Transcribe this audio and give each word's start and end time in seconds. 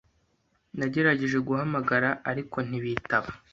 Nagerageje 0.77 1.37
guhamagara, 1.47 2.09
ariko 2.31 2.57
ntibitaba. 2.67 3.29